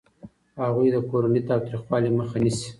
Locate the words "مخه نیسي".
2.17-2.69